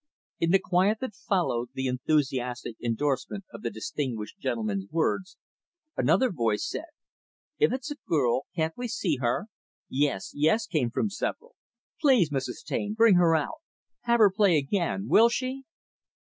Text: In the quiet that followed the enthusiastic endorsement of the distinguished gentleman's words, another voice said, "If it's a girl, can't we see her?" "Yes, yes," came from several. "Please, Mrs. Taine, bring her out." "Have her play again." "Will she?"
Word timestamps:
In 0.39 0.49
the 0.49 0.57
quiet 0.57 0.97
that 1.01 1.13
followed 1.13 1.69
the 1.75 1.85
enthusiastic 1.85 2.75
endorsement 2.83 3.43
of 3.53 3.61
the 3.61 3.69
distinguished 3.69 4.39
gentleman's 4.39 4.89
words, 4.89 5.37
another 5.95 6.31
voice 6.31 6.67
said, 6.67 6.89
"If 7.59 7.71
it's 7.71 7.91
a 7.91 7.97
girl, 8.07 8.47
can't 8.55 8.75
we 8.75 8.87
see 8.87 9.17
her?" 9.17 9.45
"Yes, 9.89 10.31
yes," 10.33 10.65
came 10.65 10.89
from 10.89 11.11
several. 11.11 11.53
"Please, 11.99 12.31
Mrs. 12.31 12.65
Taine, 12.65 12.95
bring 12.95 13.13
her 13.17 13.35
out." 13.35 13.59
"Have 14.05 14.17
her 14.17 14.31
play 14.31 14.57
again." 14.57 15.07
"Will 15.07 15.29
she?" 15.29 15.65